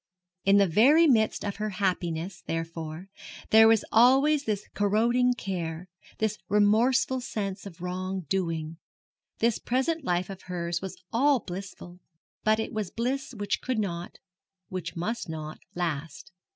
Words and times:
In 0.45 0.57
the 0.57 0.65
very 0.65 1.05
midst 1.05 1.45
of 1.45 1.57
her 1.57 1.69
happiness, 1.77 2.41
therefore, 2.47 3.09
there 3.51 3.67
was 3.67 3.85
always 3.91 4.45
this 4.45 4.67
corroding 4.73 5.35
care, 5.35 5.89
this 6.17 6.39
remorseful 6.49 7.21
sense 7.21 7.67
of 7.67 7.81
wrong 7.81 8.21
doing. 8.21 8.77
This 9.37 9.59
present 9.59 10.03
life 10.03 10.31
of 10.31 10.41
hers 10.49 10.81
was 10.81 10.97
all 11.13 11.39
blissful, 11.39 11.99
but 12.43 12.59
it 12.59 12.73
was 12.73 12.89
bliss 12.89 13.35
which 13.37 13.61
could 13.61 13.77
not, 13.77 14.17
which 14.69 14.95
must 14.95 15.29
not, 15.29 15.59
last. 15.75 16.31